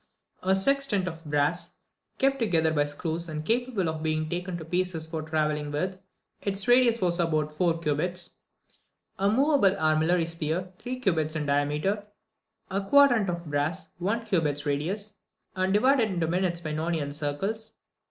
23. 0.41 0.51
A 0.51 0.55
sextant 0.55 1.07
of 1.07 1.23
brass, 1.25 1.75
kept 2.17 2.39
together 2.39 2.71
by 2.73 2.85
screws, 2.85 3.29
and 3.29 3.45
capable 3.45 3.87
of 3.87 4.01
being 4.01 4.27
taken 4.27 4.57
to 4.57 4.65
pieces 4.65 5.05
for 5.05 5.21
travelling 5.21 5.69
with. 5.69 5.99
Its 6.41 6.67
radius 6.67 6.99
was 6.99 7.17
four 7.55 7.77
cubits. 7.77 8.39
24. 9.19 9.25
A 9.27 9.29
moveable 9.31 9.77
armillary 9.77 10.25
sphere, 10.25 10.69
three 10.79 10.99
cubits 10.99 11.35
in 11.35 11.45
diameter. 11.45 11.97
25. 12.69 12.85
A 12.87 12.89
quadrant 12.89 13.29
of 13.29 13.35
solid 13.35 13.51
brass, 13.51 13.89
one 13.99 14.25
cubit 14.25 14.65
radius, 14.65 15.17
and 15.55 15.71
divided 15.71 16.09
into 16.09 16.27
minutes 16.27 16.61
by 16.61 16.71
Nonian 16.73 17.11
circles. 17.13 17.73